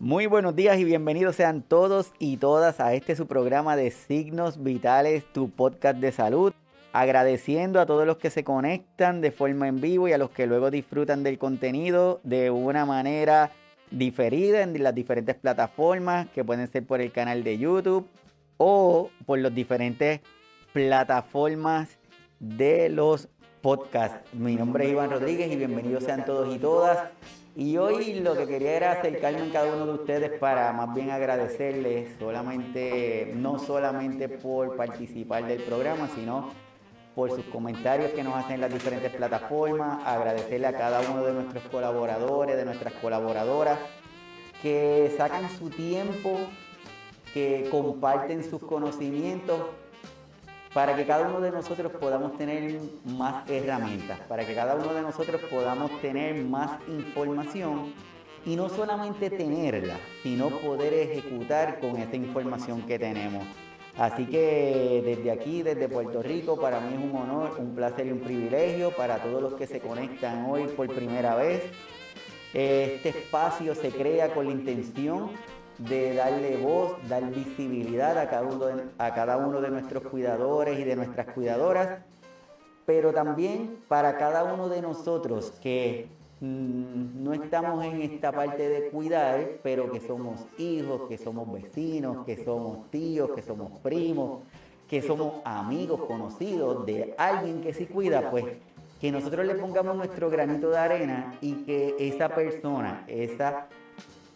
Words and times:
Muy 0.00 0.26
buenos 0.26 0.54
días 0.54 0.78
y 0.78 0.84
bienvenidos 0.84 1.34
sean 1.34 1.60
todos 1.60 2.12
y 2.20 2.36
todas 2.36 2.78
a 2.78 2.94
este 2.94 3.16
su 3.16 3.26
programa 3.26 3.74
de 3.74 3.90
Signos 3.90 4.62
Vitales, 4.62 5.24
tu 5.32 5.50
podcast 5.50 5.98
de 5.98 6.12
salud. 6.12 6.52
Agradeciendo 6.92 7.80
a 7.80 7.86
todos 7.86 8.06
los 8.06 8.16
que 8.16 8.30
se 8.30 8.44
conectan 8.44 9.20
de 9.20 9.32
forma 9.32 9.66
en 9.66 9.80
vivo 9.80 10.06
y 10.06 10.12
a 10.12 10.18
los 10.18 10.30
que 10.30 10.46
luego 10.46 10.70
disfrutan 10.70 11.24
del 11.24 11.36
contenido 11.36 12.20
de 12.22 12.52
una 12.52 12.86
manera 12.86 13.50
diferida 13.90 14.62
en 14.62 14.80
las 14.80 14.94
diferentes 14.94 15.34
plataformas 15.34 16.28
que 16.28 16.44
pueden 16.44 16.68
ser 16.68 16.86
por 16.86 17.00
el 17.00 17.10
canal 17.10 17.42
de 17.42 17.58
YouTube 17.58 18.06
o 18.56 19.10
por 19.26 19.40
las 19.40 19.52
diferentes 19.52 20.20
plataformas 20.72 21.98
de 22.38 22.88
los 22.88 23.28
podcasts. 23.62 24.32
Mi 24.32 24.54
nombre 24.54 24.84
es 24.84 24.92
Iván 24.92 25.10
Rodríguez 25.10 25.50
y 25.50 25.56
bienvenidos 25.56 26.04
sean 26.04 26.24
todos 26.24 26.54
y 26.54 26.58
todas 26.60 27.08
y 27.58 27.76
hoy 27.76 28.20
lo 28.20 28.36
que 28.36 28.46
quería 28.46 28.76
era 28.76 28.92
acercarme 28.92 29.48
a 29.48 29.52
cada 29.52 29.74
uno 29.74 29.84
de 29.84 29.92
ustedes 29.94 30.38
para 30.38 30.72
más 30.72 30.94
bien 30.94 31.10
agradecerles 31.10 32.08
solamente, 32.16 33.32
no 33.34 33.58
solamente 33.58 34.28
por 34.28 34.76
participar 34.76 35.44
del 35.44 35.64
programa, 35.64 36.08
sino 36.14 36.52
por 37.16 37.32
sus 37.32 37.44
comentarios 37.46 38.12
que 38.12 38.22
nos 38.22 38.36
hacen 38.36 38.54
en 38.54 38.60
las 38.60 38.72
diferentes 38.72 39.10
plataformas, 39.10 40.06
agradecerle 40.06 40.68
a 40.68 40.72
cada 40.72 41.00
uno 41.10 41.24
de 41.24 41.32
nuestros 41.32 41.64
colaboradores, 41.64 42.56
de 42.56 42.64
nuestras 42.64 42.92
colaboradoras, 42.92 43.80
que 44.62 45.12
sacan 45.16 45.50
su 45.50 45.68
tiempo, 45.68 46.38
que 47.34 47.66
comparten 47.72 48.48
sus 48.48 48.62
conocimientos 48.62 49.62
para 50.74 50.94
que 50.94 51.06
cada 51.06 51.28
uno 51.28 51.40
de 51.40 51.50
nosotros 51.50 51.92
podamos 51.92 52.36
tener 52.36 52.78
más 53.04 53.48
herramientas, 53.48 54.20
para 54.28 54.46
que 54.46 54.54
cada 54.54 54.74
uno 54.74 54.92
de 54.92 55.02
nosotros 55.02 55.40
podamos 55.50 55.90
tener 56.00 56.44
más 56.44 56.78
información 56.88 57.92
y 58.44 58.56
no 58.56 58.68
solamente 58.68 59.30
tenerla, 59.30 59.96
sino 60.22 60.48
poder 60.48 60.94
ejecutar 60.94 61.80
con 61.80 61.96
esta 61.96 62.16
información 62.16 62.82
que 62.82 62.98
tenemos. 62.98 63.44
Así 63.96 64.26
que 64.26 65.02
desde 65.04 65.30
aquí, 65.32 65.62
desde 65.62 65.88
Puerto 65.88 66.22
Rico, 66.22 66.56
para 66.60 66.80
mí 66.80 66.94
es 66.94 67.10
un 67.10 67.16
honor, 67.16 67.56
un 67.58 67.74
placer 67.74 68.06
y 68.06 68.12
un 68.12 68.20
privilegio 68.20 68.92
para 68.92 69.16
todos 69.16 69.42
los 69.42 69.54
que 69.54 69.66
se 69.66 69.80
conectan 69.80 70.46
hoy 70.48 70.68
por 70.68 70.86
primera 70.94 71.34
vez. 71.34 71.64
Este 72.54 73.08
espacio 73.08 73.74
se 73.74 73.90
crea 73.90 74.32
con 74.32 74.46
la 74.46 74.52
intención 74.52 75.30
de 75.78 76.14
darle 76.14 76.56
voz, 76.56 76.96
dar 77.08 77.24
visibilidad 77.30 78.18
a 78.18 78.28
cada, 78.28 78.42
uno 78.42 78.66
de, 78.66 78.84
a 78.98 79.14
cada 79.14 79.36
uno 79.36 79.60
de 79.60 79.70
nuestros 79.70 80.02
cuidadores 80.04 80.78
y 80.78 80.84
de 80.84 80.96
nuestras 80.96 81.28
cuidadoras, 81.28 82.00
pero 82.84 83.12
también 83.12 83.78
para 83.86 84.18
cada 84.18 84.42
uno 84.52 84.68
de 84.68 84.82
nosotros 84.82 85.52
que 85.62 86.08
mm, 86.40 87.22
no 87.22 87.32
estamos 87.32 87.84
en 87.84 88.02
esta 88.02 88.32
parte 88.32 88.68
de 88.68 88.90
cuidar, 88.90 89.58
pero 89.62 89.90
que 89.92 90.00
somos 90.00 90.40
hijos, 90.58 91.02
que 91.08 91.16
somos 91.16 91.52
vecinos, 91.52 92.26
que 92.26 92.44
somos 92.44 92.90
tíos, 92.90 93.30
que 93.30 93.42
somos 93.42 93.78
primos, 93.80 94.40
que 94.88 95.00
somos 95.00 95.34
amigos, 95.44 96.00
conocidos 96.06 96.86
de 96.86 97.14
alguien 97.18 97.60
que 97.60 97.72
sí 97.72 97.86
cuida, 97.86 98.30
pues 98.30 98.46
que 99.00 99.12
nosotros 99.12 99.46
le 99.46 99.54
pongamos 99.54 99.94
nuestro 99.94 100.28
granito 100.28 100.70
de 100.70 100.78
arena 100.78 101.38
y 101.40 101.52
que 101.64 101.94
esa 102.00 102.30
persona, 102.30 103.04
esa 103.06 103.68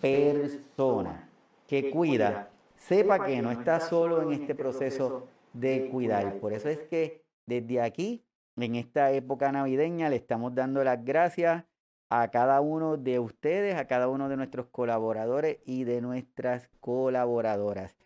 persona 0.00 1.31
que 1.72 1.90
cuida 1.90 2.50
sepa 2.76 3.24
que 3.24 3.40
no 3.40 3.50
está 3.50 3.80
solo 3.80 4.20
en 4.20 4.38
este 4.38 4.54
proceso 4.54 5.26
de 5.54 5.88
cuidar. 5.88 6.38
Por 6.38 6.52
eso 6.52 6.68
es 6.68 6.80
que 6.80 7.24
desde 7.46 7.80
aquí, 7.80 8.22
en 8.56 8.74
esta 8.74 9.10
época 9.12 9.50
navideña, 9.50 10.10
le 10.10 10.16
estamos 10.16 10.54
dando 10.54 10.84
las 10.84 11.02
gracias 11.02 11.64
a 12.10 12.28
cada 12.30 12.60
uno 12.60 12.98
de 12.98 13.18
ustedes, 13.20 13.74
a 13.76 13.86
cada 13.86 14.08
uno 14.08 14.28
de 14.28 14.36
nuestros 14.36 14.66
colaboradores 14.66 15.60
y 15.64 15.84
de 15.84 16.02
nuestras 16.02 16.68
colaboradoras. 16.80 17.96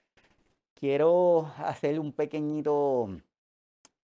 Quiero 0.75 1.51
hacer 1.58 1.98
un 1.98 2.13
pequeñito 2.13 3.08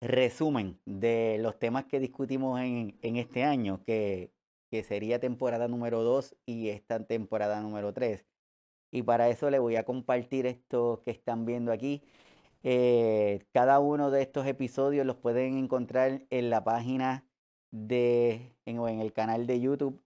resumen 0.00 0.76
de 0.86 1.36
los 1.38 1.56
temas 1.60 1.84
que 1.84 2.00
discutimos 2.00 2.60
en, 2.60 2.96
este 3.00 3.44
año, 3.44 3.80
que, 3.86 4.32
que 4.72 4.82
sería 4.82 5.20
temporada 5.20 5.68
número 5.68 6.02
2 6.02 6.34
y 6.46 6.70
esta 6.70 7.06
temporada 7.06 7.60
número 7.60 7.92
3. 7.92 8.26
Y 8.92 9.02
para 9.02 9.28
eso 9.28 9.50
les 9.50 9.60
voy 9.60 9.76
a 9.76 9.84
compartir 9.84 10.46
esto 10.46 11.02
que 11.04 11.10
están 11.10 11.44
viendo 11.46 11.72
aquí. 11.72 12.02
Eh, 12.62 13.44
cada 13.52 13.80
uno 13.80 14.12
de 14.12 14.22
estos 14.22 14.46
episodios 14.46 15.04
los 15.04 15.16
pueden 15.16 15.58
encontrar 15.58 16.22
en 16.30 16.50
la 16.50 16.62
página 16.62 17.26
de, 17.72 18.54
en, 18.66 18.78
en 18.86 19.00
el 19.00 19.12
canal 19.12 19.46
de 19.48 19.60
YouTube 19.60 20.00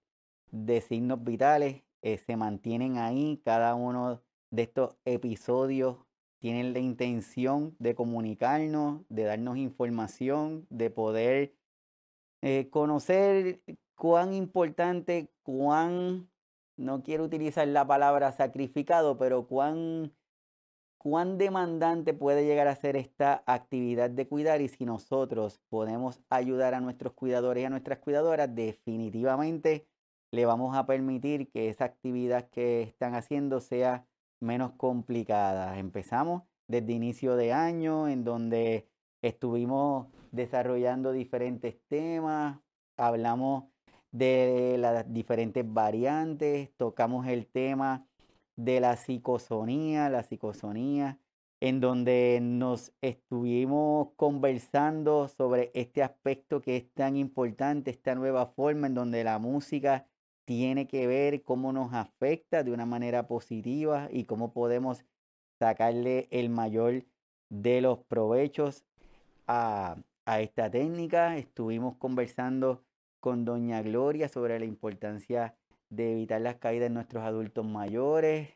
de 0.50 0.80
Signos 0.80 1.22
Vitales. 1.22 1.82
Eh, 2.02 2.16
se 2.16 2.36
mantienen 2.36 2.96
ahí. 2.96 3.42
Cada 3.44 3.74
uno 3.74 4.22
de 4.50 4.62
estos 4.62 4.96
episodios 5.04 5.98
tienen 6.38 6.72
la 6.72 6.78
intención 6.78 7.74
de 7.78 7.94
comunicarnos, 7.94 9.02
de 9.08 9.24
darnos 9.24 9.56
información, 9.56 10.66
de 10.70 10.90
poder 10.90 11.54
eh, 12.42 12.68
conocer 12.70 13.60
cuán 13.96 14.32
importante, 14.32 15.30
cuán 15.42 16.28
no 16.76 17.02
quiero 17.02 17.24
utilizar 17.24 17.66
la 17.68 17.86
palabra 17.86 18.32
sacrificado, 18.32 19.16
pero 19.18 19.46
cuán, 19.46 20.12
cuán 20.98 21.38
demandante 21.38 22.14
puede 22.14 22.44
llegar 22.44 22.68
a 22.68 22.76
ser 22.76 22.96
esta 22.96 23.42
actividad 23.46 24.10
de 24.10 24.28
cuidar 24.28 24.60
y 24.60 24.68
si 24.68 24.84
nosotros 24.84 25.60
podemos 25.68 26.20
ayudar 26.30 26.74
a 26.74 26.80
nuestros 26.80 27.14
cuidadores 27.14 27.62
y 27.62 27.66
a 27.66 27.70
nuestras 27.70 27.98
cuidadoras, 27.98 28.54
definitivamente 28.54 29.88
le 30.32 30.44
vamos 30.44 30.76
a 30.76 30.86
permitir 30.86 31.48
que 31.50 31.68
esa 31.68 31.84
actividad 31.84 32.50
que 32.50 32.82
están 32.82 33.14
haciendo 33.14 33.60
sea 33.60 34.06
menos 34.40 34.72
complicada. 34.72 35.78
Empezamos 35.78 36.42
desde 36.68 36.92
inicio 36.92 37.36
de 37.36 37.52
año 37.52 38.08
en 38.08 38.24
donde 38.24 38.88
estuvimos 39.22 40.08
desarrollando 40.32 41.12
diferentes 41.12 41.80
temas, 41.88 42.60
hablamos 42.96 43.64
de 44.12 44.76
las 44.78 45.12
diferentes 45.12 45.64
variantes, 45.66 46.70
tocamos 46.76 47.26
el 47.26 47.46
tema 47.46 48.06
de 48.56 48.80
la 48.80 48.96
psicosonía, 48.96 50.08
la 50.08 50.22
psicosonía, 50.22 51.18
en 51.60 51.80
donde 51.80 52.38
nos 52.42 52.92
estuvimos 53.00 54.08
conversando 54.16 55.28
sobre 55.28 55.70
este 55.74 56.02
aspecto 56.02 56.60
que 56.60 56.76
es 56.76 56.90
tan 56.92 57.16
importante, 57.16 57.90
esta 57.90 58.14
nueva 58.14 58.46
forma 58.46 58.86
en 58.86 58.94
donde 58.94 59.24
la 59.24 59.38
música 59.38 60.06
tiene 60.44 60.86
que 60.86 61.06
ver 61.06 61.42
cómo 61.42 61.72
nos 61.72 61.92
afecta 61.92 62.62
de 62.62 62.72
una 62.72 62.86
manera 62.86 63.26
positiva 63.26 64.08
y 64.12 64.24
cómo 64.24 64.52
podemos 64.52 65.04
sacarle 65.58 66.28
el 66.30 66.50
mayor 66.50 67.04
de 67.48 67.80
los 67.80 67.98
provechos 68.04 68.84
a, 69.46 69.96
a 70.24 70.40
esta 70.40 70.70
técnica. 70.70 71.36
Estuvimos 71.36 71.96
conversando 71.96 72.85
con 73.26 73.44
doña 73.44 73.82
Gloria 73.82 74.28
sobre 74.28 74.56
la 74.60 74.66
importancia 74.66 75.56
de 75.90 76.12
evitar 76.12 76.40
las 76.40 76.58
caídas 76.58 76.86
en 76.86 76.94
nuestros 76.94 77.24
adultos 77.24 77.66
mayores. 77.66 78.50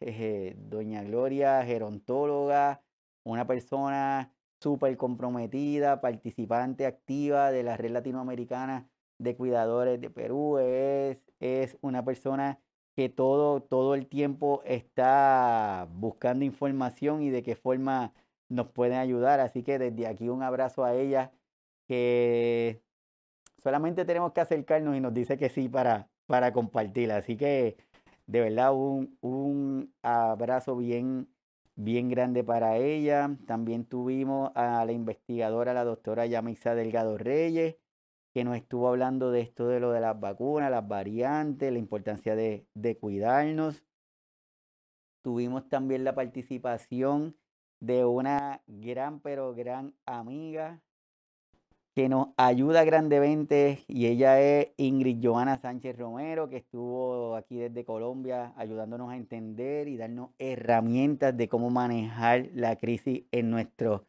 Doña 0.58 1.02
Gloria, 1.02 1.64
gerontóloga, 1.64 2.80
una 3.24 3.48
persona 3.48 4.32
súper 4.60 4.96
comprometida, 4.96 6.00
participante 6.00 6.86
activa 6.86 7.50
de 7.50 7.64
la 7.64 7.76
red 7.76 7.90
latinoamericana 7.90 8.88
de 9.18 9.34
cuidadores 9.34 10.00
de 10.00 10.08
Perú. 10.08 10.58
Es, 10.58 11.18
es 11.40 11.76
una 11.80 12.04
persona 12.04 12.60
que 12.94 13.08
todo, 13.08 13.60
todo 13.64 13.96
el 13.96 14.06
tiempo 14.06 14.62
está 14.64 15.88
buscando 15.94 16.44
información 16.44 17.22
y 17.22 17.30
de 17.30 17.42
qué 17.42 17.56
forma 17.56 18.12
nos 18.48 18.68
pueden 18.68 18.98
ayudar. 18.98 19.40
Así 19.40 19.64
que 19.64 19.80
desde 19.80 20.06
aquí 20.06 20.28
un 20.28 20.44
abrazo 20.44 20.84
a 20.84 20.94
ella 20.94 21.32
que 21.88 22.84
Solamente 23.62 24.04
tenemos 24.04 24.32
que 24.32 24.40
acercarnos 24.40 24.96
y 24.96 25.00
nos 25.00 25.12
dice 25.12 25.36
que 25.36 25.50
sí 25.50 25.68
para, 25.68 26.08
para 26.26 26.52
compartirla. 26.52 27.16
Así 27.16 27.36
que 27.36 27.76
de 28.26 28.40
verdad 28.40 28.74
un, 28.74 29.18
un 29.20 29.92
abrazo 30.02 30.76
bien, 30.76 31.28
bien 31.74 32.08
grande 32.08 32.42
para 32.42 32.76
ella. 32.76 33.36
También 33.46 33.84
tuvimos 33.84 34.50
a 34.54 34.84
la 34.84 34.92
investigadora, 34.92 35.74
la 35.74 35.84
doctora 35.84 36.26
Yamisa 36.26 36.74
Delgado 36.74 37.18
Reyes, 37.18 37.76
que 38.32 38.44
nos 38.44 38.56
estuvo 38.56 38.88
hablando 38.88 39.30
de 39.30 39.40
esto 39.40 39.68
de 39.68 39.80
lo 39.80 39.92
de 39.92 40.00
las 40.00 40.18
vacunas, 40.18 40.70
las 40.70 40.86
variantes, 40.86 41.72
la 41.72 41.78
importancia 41.78 42.34
de, 42.34 42.66
de 42.74 42.96
cuidarnos. 42.96 43.84
Tuvimos 45.22 45.68
también 45.68 46.04
la 46.04 46.14
participación 46.14 47.36
de 47.80 48.04
una 48.04 48.62
gran, 48.66 49.20
pero 49.20 49.54
gran 49.54 49.94
amiga, 50.06 50.80
que 51.94 52.08
nos 52.08 52.28
ayuda 52.36 52.84
grandemente 52.84 53.84
y 53.88 54.06
ella 54.06 54.40
es 54.40 54.68
Ingrid 54.76 55.18
Joana 55.22 55.58
Sánchez 55.58 55.98
Romero, 55.98 56.48
que 56.48 56.58
estuvo 56.58 57.34
aquí 57.34 57.56
desde 57.56 57.84
Colombia 57.84 58.52
ayudándonos 58.56 59.10
a 59.10 59.16
entender 59.16 59.88
y 59.88 59.96
darnos 59.96 60.30
herramientas 60.38 61.36
de 61.36 61.48
cómo 61.48 61.70
manejar 61.70 62.48
la 62.54 62.76
crisis 62.76 63.24
en 63.32 63.50
nuestros 63.50 64.02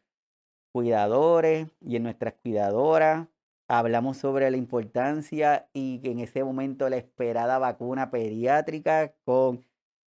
cuidadores 0.72 1.68
y 1.80 1.96
en 1.96 2.04
nuestras 2.04 2.34
cuidadoras. 2.34 3.28
Hablamos 3.68 4.16
sobre 4.18 4.50
la 4.50 4.56
importancia 4.56 5.68
y 5.72 6.00
en 6.04 6.20
ese 6.20 6.44
momento 6.44 6.88
la 6.88 6.96
esperada 6.96 7.58
vacuna 7.58 8.10
pediátrica 8.10 9.14
con 9.24 9.64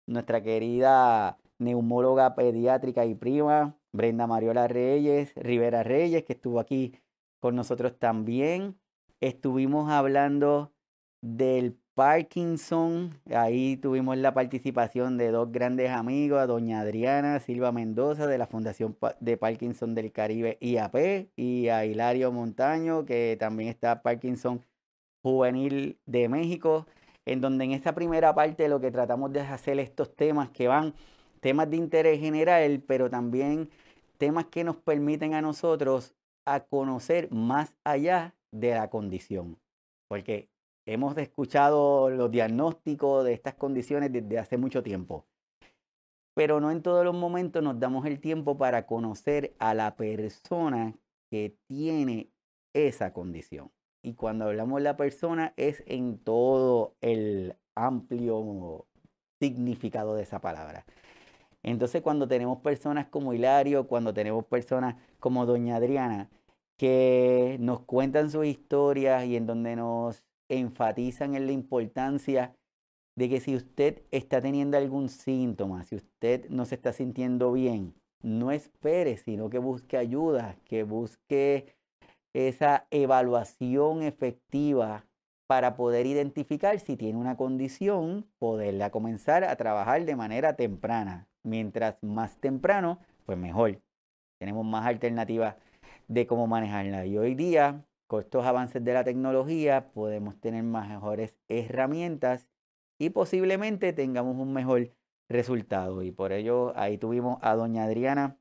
nuestra 0.07 0.41
querida 0.43 1.37
neumóloga 1.57 2.35
pediátrica 2.35 3.05
y 3.05 3.15
prima, 3.15 3.77
Brenda 3.91 4.27
Mariola 4.27 4.67
Reyes, 4.67 5.33
Rivera 5.35 5.83
Reyes, 5.83 6.23
que 6.25 6.33
estuvo 6.33 6.59
aquí 6.59 6.93
con 7.39 7.55
nosotros 7.55 7.97
también. 7.99 8.77
Estuvimos 9.21 9.89
hablando 9.91 10.73
del 11.21 11.77
Parkinson. 11.95 13.19
Ahí 13.33 13.77
tuvimos 13.77 14.17
la 14.17 14.33
participación 14.33 15.17
de 15.17 15.31
dos 15.31 15.51
grandes 15.51 15.89
amigos, 15.89 16.39
a 16.39 16.45
doña 16.45 16.81
Adriana 16.81 17.39
Silva 17.39 17.71
Mendoza 17.71 18.27
de 18.27 18.37
la 18.37 18.47
Fundación 18.47 18.97
de 19.21 19.37
Parkinson 19.37 19.95
del 19.95 20.11
Caribe 20.11 20.57
IAP 20.59 21.29
y 21.35 21.69
a 21.69 21.85
Hilario 21.85 22.31
Montaño, 22.31 23.05
que 23.05 23.37
también 23.39 23.69
está 23.69 24.01
Parkinson 24.01 24.61
Juvenil 25.23 25.97
de 26.05 26.29
México, 26.29 26.85
en 27.25 27.41
donde 27.41 27.63
en 27.63 27.71
esta 27.71 27.95
primera 27.95 28.35
parte 28.35 28.67
lo 28.67 28.81
que 28.81 28.91
tratamos 28.91 29.31
de 29.31 29.39
hacer 29.39 29.79
estos 29.79 30.15
temas 30.15 30.49
que 30.49 30.67
van, 30.67 30.93
temas 31.39 31.69
de 31.69 31.77
interés 31.77 32.19
general, 32.19 32.83
pero 32.85 33.09
también 33.09 33.69
temas 34.17 34.45
que 34.45 34.63
nos 34.63 34.75
permiten 34.75 35.33
a 35.33 35.41
nosotros 35.41 36.13
a 36.45 36.61
conocer 36.61 37.31
más 37.31 37.75
allá 37.83 38.35
de 38.51 38.71
la 38.71 38.89
condición. 38.89 39.59
Porque 40.07 40.49
hemos 40.85 41.17
escuchado 41.17 42.09
los 42.09 42.31
diagnósticos 42.31 43.25
de 43.25 43.33
estas 43.33 43.55
condiciones 43.55 44.11
desde 44.11 44.39
hace 44.39 44.57
mucho 44.57 44.83
tiempo. 44.83 45.25
Pero 46.35 46.59
no 46.59 46.71
en 46.71 46.81
todos 46.81 47.05
los 47.05 47.15
momentos 47.15 47.63
nos 47.63 47.79
damos 47.79 48.05
el 48.05 48.19
tiempo 48.19 48.57
para 48.57 48.85
conocer 48.85 49.55
a 49.57 49.73
la 49.73 49.95
persona 49.95 50.93
que 51.31 51.57
tiene 51.67 52.29
esa 52.73 53.13
condición. 53.13 53.71
Y 54.03 54.13
cuando 54.13 54.45
hablamos 54.45 54.77
de 54.77 54.83
la 54.83 54.97
persona 54.97 55.53
es 55.57 55.83
en 55.87 56.19
todo 56.19 56.93
el 57.01 57.55
amplio 57.73 58.85
significado 59.39 60.15
de 60.15 60.23
esa 60.23 60.39
palabra. 60.39 60.85
Entonces 61.65 62.03
cuando 62.03 62.27
tenemos 62.27 62.59
personas 62.59 63.07
como 63.07 63.33
Hilario, 63.33 63.87
cuando 63.87 64.13
tenemos 64.13 64.45
personas 64.45 64.97
como 65.19 65.47
Doña 65.47 65.77
Adriana, 65.77 66.29
que 66.77 67.57
nos 67.59 67.81
cuentan 67.81 68.29
sus 68.29 68.45
historias 68.45 69.25
y 69.25 69.35
en 69.35 69.47
donde 69.47 69.75
nos 69.75 70.23
enfatizan 70.47 71.33
en 71.33 71.47
la 71.47 71.53
importancia 71.53 72.55
de 73.17 73.29
que 73.29 73.39
si 73.39 73.55
usted 73.55 74.03
está 74.11 74.41
teniendo 74.41 74.77
algún 74.77 75.09
síntoma, 75.09 75.83
si 75.83 75.95
usted 75.95 76.47
no 76.49 76.65
se 76.65 76.75
está 76.75 76.93
sintiendo 76.93 77.51
bien, 77.51 77.95
no 78.21 78.51
espere, 78.51 79.17
sino 79.17 79.49
que 79.49 79.57
busque 79.57 79.97
ayuda, 79.97 80.57
que 80.65 80.83
busque 80.83 81.73
esa 82.35 82.85
evaluación 82.91 84.03
efectiva 84.03 85.07
para 85.47 85.75
poder 85.75 86.05
identificar 86.05 86.79
si 86.79 86.95
tiene 86.95 87.17
una 87.17 87.37
condición, 87.37 88.27
poderla 88.37 88.91
comenzar 88.91 89.43
a 89.43 89.55
trabajar 89.55 90.05
de 90.05 90.15
manera 90.15 90.55
temprana. 90.55 91.27
Mientras 91.45 92.01
más 92.01 92.37
temprano, 92.37 92.99
pues 93.25 93.37
mejor. 93.37 93.79
Tenemos 94.39 94.65
más 94.65 94.85
alternativas 94.85 95.55
de 96.07 96.25
cómo 96.25 96.47
manejarla. 96.47 97.05
Y 97.05 97.17
hoy 97.17 97.35
día, 97.35 97.85
con 98.07 98.21
estos 98.21 98.45
avances 98.45 98.83
de 98.83 98.93
la 98.93 99.03
tecnología, 99.03 99.91
podemos 99.93 100.39
tener 100.41 100.63
mejores 100.63 101.35
herramientas 101.47 102.47
y 102.97 103.11
posiblemente 103.11 103.93
tengamos 103.93 104.35
un 104.37 104.53
mejor 104.53 104.91
resultado. 105.29 106.01
Y 106.01 106.11
por 106.11 106.31
ello 106.31 106.73
ahí 106.75 106.97
tuvimos 106.97 107.37
a 107.41 107.53
doña 107.53 107.83
Adriana 107.83 108.37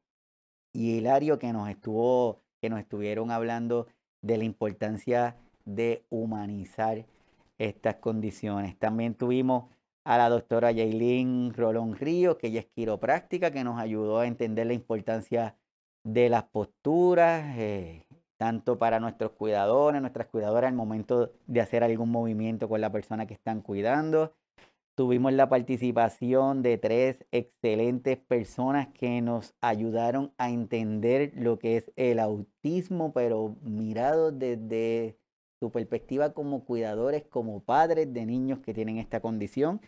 y 0.72 0.96
Hilario 0.96 1.38
que 1.38 1.52
nos 1.52 1.68
estuvo 1.68 2.40
que 2.60 2.70
nos 2.70 2.80
estuvieron 2.80 3.30
hablando 3.30 3.88
de 4.22 4.38
la 4.38 4.44
importancia 4.44 5.36
de 5.66 6.06
humanizar 6.08 7.04
estas 7.58 7.96
condiciones. 7.96 8.78
También 8.78 9.14
tuvimos 9.14 9.66
a 10.04 10.18
la 10.18 10.28
doctora 10.28 10.70
Yailin 10.70 11.52
Rolón 11.54 11.96
Ríos, 11.96 12.36
que 12.36 12.48
ella 12.48 12.60
es 12.60 12.66
quiropráctica, 12.66 13.50
que 13.50 13.64
nos 13.64 13.80
ayudó 13.80 14.18
a 14.18 14.26
entender 14.26 14.66
la 14.66 14.74
importancia 14.74 15.56
de 16.04 16.28
las 16.28 16.44
posturas, 16.44 17.56
eh, 17.56 18.06
tanto 18.36 18.78
para 18.78 19.00
nuestros 19.00 19.32
cuidadores, 19.32 20.00
nuestras 20.02 20.26
cuidadoras, 20.28 20.68
al 20.68 20.76
momento 20.76 21.32
de 21.46 21.60
hacer 21.60 21.82
algún 21.82 22.10
movimiento 22.10 22.68
con 22.68 22.80
la 22.80 22.92
persona 22.92 23.26
que 23.26 23.34
están 23.34 23.62
cuidando. 23.62 24.34
Tuvimos 24.96 25.32
la 25.32 25.48
participación 25.48 26.62
de 26.62 26.78
tres 26.78 27.24
excelentes 27.32 28.18
personas 28.18 28.88
que 28.88 29.20
nos 29.22 29.54
ayudaron 29.60 30.32
a 30.38 30.50
entender 30.50 31.32
lo 31.34 31.58
que 31.58 31.78
es 31.78 31.90
el 31.96 32.20
autismo, 32.20 33.12
pero 33.12 33.56
mirado 33.62 34.30
desde 34.30 35.16
su 35.58 35.72
perspectiva 35.72 36.32
como 36.32 36.64
cuidadores, 36.64 37.24
como 37.24 37.60
padres 37.60 38.12
de 38.12 38.26
niños 38.26 38.60
que 38.60 38.74
tienen 38.74 38.98
esta 38.98 39.20
condición. 39.20 39.80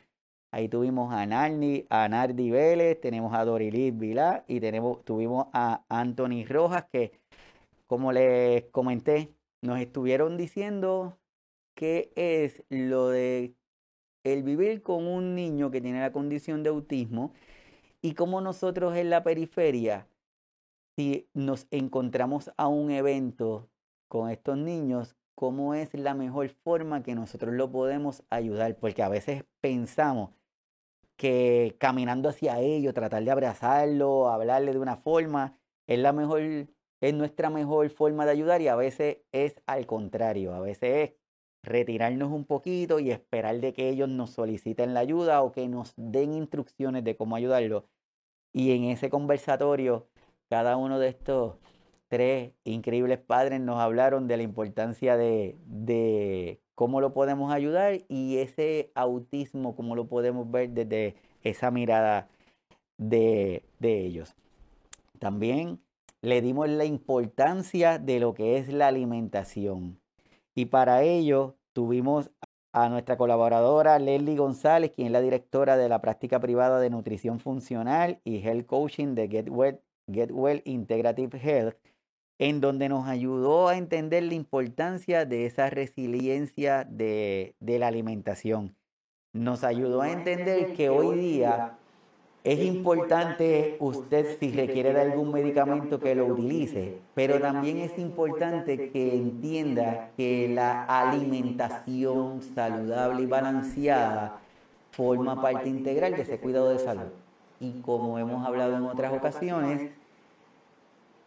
Ahí 0.51 0.69
tuvimos 0.69 1.13
a 1.13 1.27
Nardi, 1.27 1.87
a 1.91 2.09
Nardi 2.09 2.51
Vélez, 2.51 3.01
tenemos 3.01 3.35
a 3.35 3.45
Dorilit 3.45 3.99
Vilá 3.99 4.45
y 4.47 4.61
tenemos, 4.61 5.05
tuvimos 5.05 5.49
a 5.53 5.85
Anthony 5.89 6.45
Rojas 6.49 6.87
que, 6.91 7.13
como 7.87 8.13
les 8.13 8.65
comenté, 8.67 9.35
nos 9.61 9.81
estuvieron 9.81 10.37
diciendo 10.37 11.19
qué 11.75 12.13
es 12.17 12.65
lo 12.69 13.09
de 13.09 13.55
el 14.25 14.43
vivir 14.43 14.83
con 14.83 15.07
un 15.07 15.35
niño 15.35 15.71
que 15.71 15.81
tiene 15.81 16.01
la 16.01 16.13
condición 16.13 16.63
de 16.63 16.71
autismo 16.71 17.33
y 18.03 18.15
como 18.15 18.41
nosotros 18.41 18.97
en 18.97 19.11
la 19.11 19.23
periferia, 19.23 20.09
si 20.97 21.29
nos 21.35 21.67
encontramos 21.71 22.51
a 22.57 22.69
un 22.69 22.91
evento 22.91 23.69
con 24.09 24.31
estos 24.31 24.57
niños, 24.57 25.17
cómo 25.37 25.75
es 25.75 25.95
la 25.95 26.15
mejor 26.15 26.49
forma 26.49 27.03
que 27.03 27.15
nosotros 27.15 27.55
lo 27.55 27.71
podemos 27.71 28.25
ayudar, 28.31 28.77
porque 28.77 29.03
a 29.03 29.09
veces 29.09 29.45
pensamos 29.61 30.31
que 31.17 31.77
caminando 31.79 32.29
hacia 32.31 32.61
ellos, 32.61 32.95
tratar 32.95 33.23
de 33.23 33.31
abrazarlo, 33.31 34.29
hablarle 34.29 34.73
de 34.73 34.79
una 34.79 34.97
forma, 34.97 35.59
es 35.87 35.99
la 35.99 36.13
mejor, 36.13 36.41
es 36.41 37.15
nuestra 37.15 37.51
mejor 37.51 37.91
forma 37.91 38.25
de 38.25 38.33
ayudar 38.33 38.63
y 38.63 38.69
a 38.69 38.77
veces 38.77 39.19
es 39.33 39.63
al 39.67 39.87
contrario, 39.87 40.55
a 40.55 40.61
veces 40.61 41.11
es 41.11 41.17
retirarnos 41.63 42.33
un 42.33 42.45
poquito 42.45 42.99
y 42.99 43.11
esperar 43.11 43.61
de 43.61 43.73
que 43.75 43.89
ellos 43.91 44.09
nos 44.09 44.31
soliciten 44.31 44.95
la 44.95 45.01
ayuda 45.01 45.43
o 45.43 45.53
que 45.53 45.69
nos 45.69 45.93
den 45.97 46.33
instrucciones 46.33 47.05
de 47.05 47.17
cómo 47.17 47.37
ayudarlo. 47.37 47.89
Y 48.53 48.73
en 48.73 48.85
ese 48.85 49.11
conversatorio, 49.11 50.09
cada 50.49 50.77
uno 50.77 50.99
de 50.99 51.09
estos 51.09 51.57
tres 52.09 52.53
increíbles 52.65 53.19
padres 53.19 53.61
nos 53.61 53.81
hablaron 53.81 54.29
de 54.29 54.37
la 54.37 54.43
importancia 54.43 55.17
de, 55.17 56.61
cómo 56.75 57.01
lo 57.01 57.13
podemos 57.13 57.53
ayudar 57.53 58.01
y 58.09 58.39
ese 58.39 58.91
autismo, 58.95 59.75
cómo 59.77 59.97
lo 59.97 60.07
podemos 60.09 60.51
ver 60.51 60.71
desde 60.71 61.17
esa 61.43 61.71
mirada 61.71 62.29
de, 62.99 63.65
de 63.79 64.01
ellos. 64.01 64.35
También 65.19 65.81
le 66.23 66.43
dimos 66.43 66.69
la 66.69 66.85
importancia 66.85 67.99
de 67.99 68.21
lo 68.21 68.35
que 68.35 68.59
es 68.59 68.73
la 68.73 68.89
alimentación. 68.89 69.99
Y 70.55 70.67
para 70.67 71.03
ello 71.03 71.57
tuvimos 71.73 72.31
a 72.73 72.91
nuestra 72.91 73.17
colaboradora 73.17 73.99
Leslie 73.99 74.37
González, 74.37 74.93
quien 74.95 75.07
es 75.07 75.13
la 75.13 75.23
directora 75.23 75.79
de 75.79 75.89
la 75.89 76.03
práctica 76.03 76.41
privada 76.41 76.79
de 76.79 76.91
nutrición 76.91 77.41
funcional 77.41 78.21
y 78.23 78.47
health 78.47 78.67
coaching 78.67 79.15
de 79.15 79.29
Get 79.29 79.49
Well, 79.49 79.81
Get 80.13 80.31
well 80.31 80.61
Integrative 80.67 81.39
Health, 81.39 81.77
en 82.39 82.61
donde 82.61 82.89
nos 82.89 83.07
ayudó 83.09 83.69
a 83.69 83.77
entender 83.77 84.23
la 84.23 84.35
importancia 84.35 85.25
de 85.25 85.47
esa 85.47 85.71
resiliencia 85.71 86.85
de, 86.85 87.55
de 87.61 87.79
la 87.79 87.89
alimentación. 87.89 88.75
Nos 89.33 89.65
ayudó 89.65 90.03
a 90.03 90.11
entender 90.11 90.75
que 90.75 90.89
hoy 90.89 91.19
día 91.19 91.79
es 92.47 92.65
importante 92.65 93.77
usted 93.81 94.39
si 94.39 94.53
requiere 94.53 94.93
de 94.93 95.01
algún 95.01 95.33
medicamento 95.33 95.99
que 95.99 96.15
lo 96.15 96.27
utilice, 96.27 96.99
pero 97.13 97.41
también 97.41 97.79
es 97.79 97.99
importante 97.99 98.91
que 98.91 99.17
entienda 99.17 100.11
que 100.17 100.49
la 100.49 100.85
alimentación 100.85 102.43
saludable 102.55 103.23
y 103.23 103.27
balanceada 103.27 104.39
forma 104.93 105.43
parte 105.43 105.69
integral 105.69 106.15
de 106.15 106.23
ese 106.23 106.39
cuidado 106.39 106.71
de 106.71 106.79
salud. 106.79 107.11
Y 107.59 107.81
como 107.81 108.17
hemos 108.17 108.47
hablado 108.47 108.77
en 108.77 108.85
otras 108.85 109.13
ocasiones, 109.13 109.91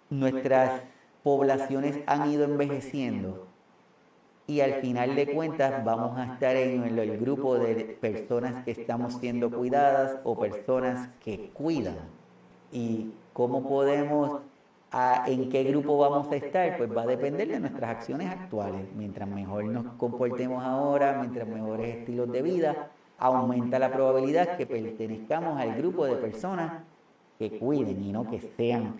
nuestras 0.09 0.83
poblaciones 1.23 1.99
han 2.05 2.31
ido 2.31 2.45
envejeciendo 2.45 3.49
y 4.49 4.61
al 4.61 4.81
final 4.81 5.15
de 5.15 5.27
cuentas 5.27 5.85
vamos 5.85 6.17
a 6.17 6.33
estar 6.33 6.55
en 6.55 6.83
el, 6.83 7.17
grupo 7.19 7.59
de 7.59 7.97
personas 8.01 8.65
que 8.65 8.71
estamos 8.71 9.13
siendo 9.13 9.51
cuidadas 9.51 10.17
o 10.23 10.39
personas 10.39 11.09
que 11.23 11.51
cuidan. 11.53 11.97
¿Y 12.71 13.11
cómo 13.31 13.61
podemos, 13.61 14.41
en 15.27 15.49
qué 15.49 15.63
grupo 15.65 15.99
vamos 15.99 16.31
a 16.31 16.35
estar? 16.35 16.77
Pues 16.77 16.89
va 16.97 17.03
a 17.03 17.05
depender 17.05 17.47
de 17.47 17.59
nuestras 17.59 17.97
acciones 17.97 18.27
actuales. 18.27 18.81
Mientras 18.95 19.29
mejor 19.29 19.65
nos 19.65 19.85
comportemos 19.97 20.63
ahora, 20.63 21.17
mientras 21.19 21.47
mejores 21.47 21.97
estilos 21.97 22.31
de 22.31 22.41
vida, 22.41 22.89
aumenta 23.19 23.77
la 23.77 23.91
probabilidad 23.91 24.57
que 24.57 24.65
pertenezcamos 24.65 25.61
al 25.61 25.75
grupo 25.75 26.05
de 26.05 26.15
personas 26.15 26.81
que 27.37 27.59
cuiden 27.59 28.03
y 28.03 28.11
no 28.11 28.27
que 28.27 28.41
sean 28.57 28.95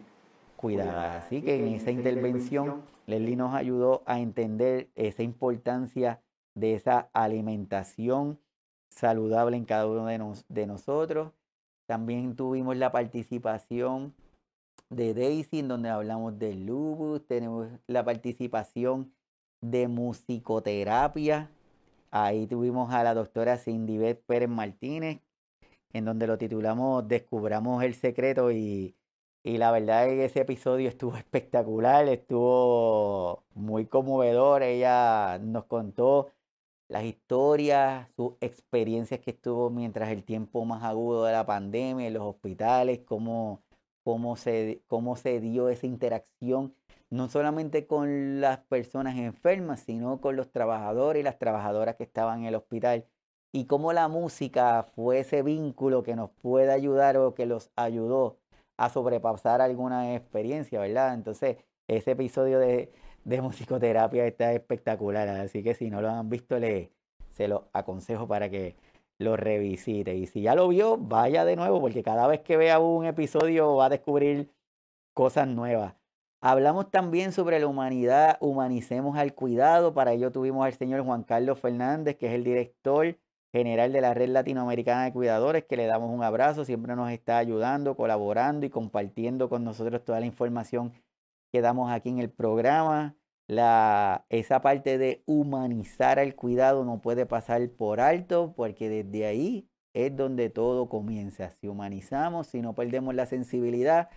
cuidadas. 0.59 1.23
Así 1.23 1.41
que 1.41 1.55
en 1.55 1.73
esa 1.73 1.89
intervención, 1.89 2.83
Leslie 3.07 3.37
nos 3.37 3.53
ayudó 3.55 4.03
a 4.05 4.19
entender 4.19 4.89
esa 4.95 5.23
importancia 5.23 6.21
de 6.53 6.75
esa 6.75 7.09
alimentación 7.13 8.39
saludable 8.89 9.55
en 9.55 9.63
cada 9.63 9.87
uno 9.87 10.05
de, 10.05 10.19
de 10.49 10.67
nosotros. 10.67 11.31
También 11.87 12.35
tuvimos 12.35 12.75
la 12.75 12.91
participación 12.91 14.13
de 14.89 15.13
Daisy, 15.13 15.59
en 15.59 15.69
donde 15.69 15.89
hablamos 15.89 16.37
del 16.37 16.65
lupus. 16.65 17.25
Tenemos 17.25 17.69
la 17.87 18.03
participación 18.03 19.13
de 19.61 19.87
musicoterapia. 19.87 21.49
Ahí 22.11 22.47
tuvimos 22.47 22.91
a 22.91 23.03
la 23.03 23.13
doctora 23.13 23.57
Cindy 23.57 23.97
Beth 23.97 24.21
Pérez 24.25 24.49
Martínez, 24.49 25.21
en 25.93 26.03
donde 26.03 26.27
lo 26.27 26.37
titulamos 26.37 27.07
Descubramos 27.07 27.81
el 27.81 27.95
secreto 27.95 28.51
y, 28.51 28.95
y 29.43 29.57
la 29.57 29.71
verdad 29.71 30.07
es 30.07 30.15
que 30.15 30.25
ese 30.25 30.41
episodio 30.41 30.89
estuvo 30.89 31.15
espectacular, 31.17 32.07
estuvo 32.07 33.43
muy 33.53 33.85
conmovedor. 33.85 34.63
Ella 34.63 35.39
nos 35.39 35.65
contó 35.65 36.31
las 36.89 37.03
historias, 37.03 38.09
sus 38.15 38.33
experiencias 38.41 39.19
que 39.21 39.31
estuvo 39.31 39.69
mientras 39.69 40.09
el 40.09 40.23
tiempo 40.23 40.65
más 40.65 40.83
agudo 40.83 41.25
de 41.25 41.33
la 41.33 41.45
pandemia 41.45 42.07
en 42.07 42.13
los 42.15 42.23
hospitales, 42.23 43.01
cómo, 43.05 43.63
cómo, 44.03 44.35
se, 44.35 44.81
cómo 44.87 45.15
se 45.15 45.39
dio 45.39 45.69
esa 45.69 45.87
interacción, 45.87 46.75
no 47.09 47.29
solamente 47.29 47.87
con 47.87 48.41
las 48.41 48.59
personas 48.59 49.17
enfermas, 49.17 49.81
sino 49.81 50.21
con 50.21 50.35
los 50.35 50.51
trabajadores 50.51 51.21
y 51.21 51.23
las 51.23 51.39
trabajadoras 51.39 51.95
que 51.95 52.03
estaban 52.03 52.41
en 52.41 52.47
el 52.47 52.55
hospital, 52.55 53.05
y 53.51 53.65
cómo 53.65 53.93
la 53.93 54.07
música 54.07 54.83
fue 54.95 55.19
ese 55.19 55.43
vínculo 55.43 56.03
que 56.03 56.15
nos 56.15 56.31
puede 56.41 56.71
ayudar 56.71 57.17
o 57.17 57.33
que 57.35 57.45
los 57.45 57.71
ayudó 57.75 58.37
a 58.79 58.89
sobrepasar 58.89 59.61
alguna 59.61 60.15
experiencia, 60.15 60.79
¿verdad? 60.79 61.13
Entonces, 61.13 61.57
ese 61.87 62.11
episodio 62.11 62.59
de 62.59 62.91
de 63.23 63.41
musicoterapia 63.41 64.25
está 64.25 64.53
espectacular. 64.53 65.27
Así 65.29 65.63
que 65.63 65.73
si 65.73 65.89
no 65.89 66.01
lo 66.01 66.09
han 66.09 66.29
visto, 66.29 66.59
le, 66.59 66.91
se 67.31 67.47
lo 67.47 67.69
aconsejo 67.73 68.27
para 68.27 68.49
que 68.49 68.75
lo 69.17 69.37
revisite. 69.37 70.15
Y 70.15 70.27
si 70.27 70.41
ya 70.41 70.55
lo 70.55 70.67
vio, 70.67 70.97
vaya 70.97 71.45
de 71.45 71.55
nuevo, 71.55 71.81
porque 71.81 72.03
cada 72.03 72.27
vez 72.27 72.41
que 72.41 72.57
vea 72.57 72.79
un 72.79 73.05
episodio 73.05 73.75
va 73.75 73.85
a 73.85 73.89
descubrir 73.89 74.51
cosas 75.13 75.47
nuevas. 75.47 75.95
Hablamos 76.41 76.89
también 76.89 77.33
sobre 77.33 77.59
la 77.59 77.67
humanidad, 77.67 78.37
humanicemos 78.39 79.17
al 79.17 79.33
cuidado. 79.35 79.93
Para 79.93 80.13
ello 80.13 80.31
tuvimos 80.31 80.65
al 80.65 80.73
señor 80.73 81.03
Juan 81.03 81.23
Carlos 81.23 81.59
Fernández, 81.59 82.15
que 82.17 82.27
es 82.27 82.33
el 82.33 82.45
director 82.45 83.17
general 83.51 83.91
de 83.91 84.01
la 84.01 84.13
Red 84.13 84.29
Latinoamericana 84.29 85.05
de 85.05 85.13
Cuidadores, 85.13 85.63
que 85.65 85.77
le 85.77 85.85
damos 85.85 86.11
un 86.13 86.23
abrazo, 86.23 86.65
siempre 86.65 86.95
nos 86.95 87.11
está 87.11 87.37
ayudando, 87.37 87.95
colaborando 87.95 88.65
y 88.65 88.69
compartiendo 88.69 89.49
con 89.49 89.63
nosotros 89.63 90.03
toda 90.03 90.19
la 90.19 90.25
información 90.25 90.93
que 91.51 91.61
damos 91.61 91.91
aquí 91.91 92.09
en 92.09 92.19
el 92.19 92.29
programa. 92.29 93.15
Esa 93.47 94.61
parte 94.61 94.99
de 94.99 95.23
humanizar 95.25 96.19
el 96.19 96.35
cuidado 96.35 96.85
no 96.85 97.01
puede 97.01 97.25
pasar 97.25 97.67
por 97.69 97.99
alto 97.99 98.53
porque 98.55 98.89
desde 98.89 99.25
ahí 99.25 99.67
es 99.93 100.15
donde 100.15 100.51
todo 100.51 100.87
comienza. 100.87 101.49
Si 101.49 101.67
humanizamos, 101.67 102.45
si 102.45 102.61
no 102.61 102.75
perdemos 102.75 103.15
la 103.15 103.25
sensibilidad, 103.25 104.09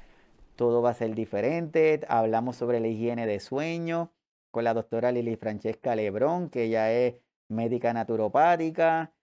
todo 0.54 0.82
va 0.82 0.90
a 0.90 0.94
ser 0.94 1.14
diferente. 1.14 2.00
Hablamos 2.08 2.56
sobre 2.56 2.78
la 2.80 2.88
higiene 2.88 3.26
de 3.26 3.40
sueño 3.40 4.12
con 4.50 4.64
la 4.64 4.74
doctora 4.74 5.10
Lili 5.12 5.36
Francesca 5.36 5.96
Lebrón, 5.96 6.50
que 6.50 6.64
ella 6.64 6.92
es 6.92 7.14
médica 7.48 7.94
naturopática. 7.94 9.14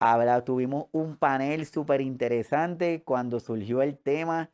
Habla, 0.00 0.44
tuvimos 0.44 0.86
un 0.92 1.16
panel 1.16 1.66
súper 1.66 2.00
interesante 2.00 3.02
cuando 3.04 3.40
surgió 3.40 3.82
el 3.82 3.98
tema 3.98 4.50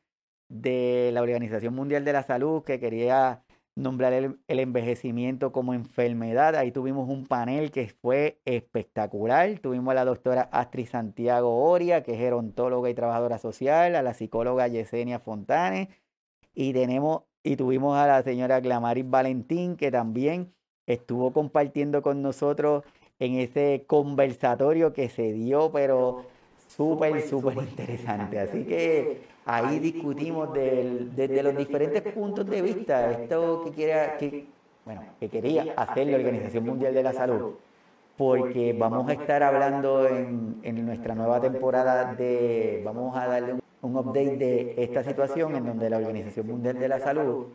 de 0.49 1.11
la 1.13 1.23
Organización 1.23 1.75
Mundial 1.75 2.05
de 2.05 2.13
la 2.15 2.23
Salud 2.23 2.63
que 2.65 2.81
quería 2.81 3.45
nombrar 3.77 4.13
el, 4.13 4.39
envejecimiento 4.49 5.53
como 5.53 5.75
enfermedad. 5.75 6.55
Ahí 6.57 6.73
tuvimos 6.73 7.11
un 7.11 7.27
panel 7.27 7.71
que 7.73 7.89
fue 7.89 8.41
espectacular. 8.47 9.59
Tuvimos 9.59 9.93
a 9.93 9.95
la 9.95 10.05
doctora 10.07 10.49
Astrid 10.53 10.89
Santiago 10.89 11.65
Oria, 11.65 12.03
que 12.03 12.13
es 12.13 12.19
gerontóloga 12.19 12.89
y 12.89 12.95
trabajadora 12.95 13.39
social, 13.39 13.97
a 13.97 14.03
la 14.03 14.15
psicóloga 14.15 14.69
Yesenia 14.69 15.19
Fontane, 15.19 15.91
y 16.55 16.73
tenemos 16.73 17.25
y 17.43 17.57
tuvimos 17.57 17.97
a 17.99 18.07
la 18.07 18.23
señora 18.23 18.61
Glamaris 18.61 19.11
Valentín, 19.11 19.77
que 19.77 19.91
también 19.91 20.55
estuvo 20.87 21.33
compartiendo 21.33 22.01
con 22.01 22.23
nosotros 22.23 22.85
en 23.18 23.35
ese 23.38 23.85
conversatorio 23.87 24.92
que 24.92 25.09
se 25.09 25.33
dio, 25.33 25.71
pero 25.73 26.25
súper, 26.68 27.23
súper 27.23 27.59
interesante. 27.59 28.38
Así 28.38 28.64
que 28.64 29.23
ahí 29.47 29.78
discutimos 29.78 30.52
desde 30.52 31.42
los 31.42 31.56
diferentes 31.56 32.02
puntos 32.12 32.47
de 32.47 32.62
vista 32.62 33.11
esto 33.11 33.62
que, 33.64 33.71
quiera, 33.71 34.16
que, 34.16 34.47
bueno, 34.85 35.02
que 35.21 35.28
quería 35.28 35.75
hacer 35.76 36.06
la 36.09 36.16
Organización 36.16 36.64
Mundial 36.64 36.94
de 36.94 37.02
la 37.02 37.12
Salud, 37.12 37.54
porque 38.16 38.73
vamos 38.73 39.09
a 39.09 39.12
estar 39.12 39.42
hablando 39.42 40.06
en, 40.09 40.61
en 40.62 40.87
nuestra 40.87 41.14
nueva 41.14 41.40
temporada 41.40 42.14
de, 42.14 42.83
vamos 42.85 43.16
a 43.16 43.26
darle 43.26 43.54
un, 43.54 43.61
un 43.83 43.97
update 43.97 44.37
de 44.37 44.75
esta 44.78 45.04
situación 45.04 45.54
en 45.54 45.66
donde 45.66 45.90
la 45.90 45.99
Organización 45.99 46.47
Mundial 46.47 46.78
de 46.78 46.88
la 46.88 46.99
Salud 47.00 47.47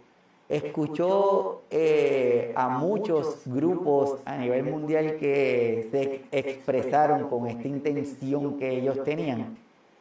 escuchó 0.50 1.62
eh, 1.70 2.52
a 2.56 2.70
muchos 2.70 3.44
grupos 3.46 4.20
a 4.26 4.36
nivel 4.36 4.64
mundial 4.64 5.18
que 5.18 5.88
se 5.92 6.24
expresaron 6.32 7.30
con 7.30 7.48
esta 7.48 7.68
intención 7.68 8.58
que 8.58 8.78
ellos 8.78 9.04
tenían 9.04 9.58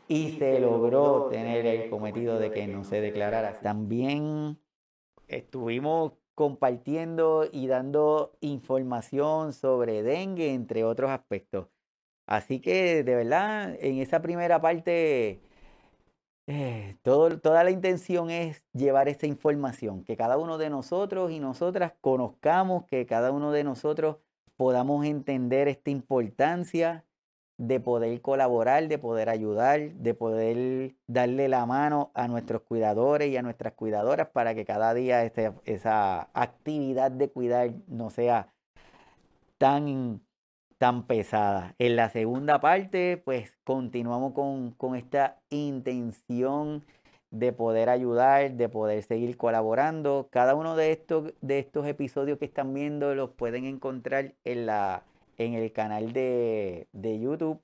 y 0.08 0.38
se 0.38 0.58
logró 0.58 1.28
tener 1.30 1.66
el 1.66 1.90
cometido 1.90 2.38
de 2.38 2.50
que 2.50 2.66
no 2.66 2.82
se 2.82 3.02
declarara. 3.02 3.60
También 3.60 4.58
estuvimos 5.28 6.12
compartiendo 6.34 7.46
y 7.52 7.66
dando 7.66 8.32
información 8.40 9.52
sobre 9.52 10.02
dengue, 10.02 10.54
entre 10.54 10.82
otros 10.84 11.10
aspectos. 11.10 11.66
Así 12.26 12.60
que 12.60 13.04
de 13.04 13.14
verdad, 13.14 13.76
en 13.80 13.98
esa 13.98 14.22
primera 14.22 14.60
parte 14.60 15.40
eh, 16.50 16.96
todo, 17.02 17.38
toda 17.40 17.62
la 17.62 17.70
intención 17.70 18.30
es 18.30 18.64
llevar 18.72 19.06
esta 19.10 19.26
información, 19.26 20.02
que 20.02 20.16
cada 20.16 20.38
uno 20.38 20.56
de 20.56 20.70
nosotros 20.70 21.30
y 21.30 21.40
nosotras 21.40 21.92
conozcamos, 22.00 22.86
que 22.86 23.04
cada 23.04 23.32
uno 23.32 23.52
de 23.52 23.64
nosotros 23.64 24.16
podamos 24.56 25.04
entender 25.04 25.68
esta 25.68 25.90
importancia 25.90 27.04
de 27.58 27.80
poder 27.80 28.22
colaborar, 28.22 28.88
de 28.88 28.96
poder 28.96 29.28
ayudar, 29.28 29.92
de 29.92 30.14
poder 30.14 30.94
darle 31.06 31.48
la 31.48 31.66
mano 31.66 32.12
a 32.14 32.28
nuestros 32.28 32.62
cuidadores 32.62 33.28
y 33.28 33.36
a 33.36 33.42
nuestras 33.42 33.74
cuidadoras 33.74 34.28
para 34.28 34.54
que 34.54 34.64
cada 34.64 34.94
día 34.94 35.24
este, 35.24 35.52
esa 35.66 36.30
actividad 36.32 37.10
de 37.10 37.28
cuidar 37.28 37.74
no 37.88 38.08
sea 38.08 38.48
tan 39.58 40.22
tan 40.78 41.06
pesada. 41.06 41.74
En 41.78 41.96
la 41.96 42.08
segunda 42.08 42.60
parte, 42.60 43.16
pues 43.18 43.52
continuamos 43.64 44.32
con, 44.32 44.96
esta 44.96 45.38
intención 45.50 46.84
de 47.30 47.52
poder 47.52 47.90
ayudar, 47.90 48.52
de 48.52 48.68
poder 48.68 49.02
seguir 49.02 49.36
colaborando. 49.36 50.28
Cada 50.30 50.54
uno 50.54 50.76
de 50.76 50.92
estos, 50.92 51.34
de 51.42 51.58
estos 51.58 51.86
episodios 51.86 52.38
que 52.38 52.46
están 52.46 52.72
viendo 52.72 53.14
los 53.14 53.30
pueden 53.30 53.64
encontrar 53.64 54.34
en, 54.44 54.66
la, 54.66 55.02
en 55.36 55.54
el 55.54 55.72
canal 55.72 56.12
de, 56.12 56.86
YouTube 56.94 57.60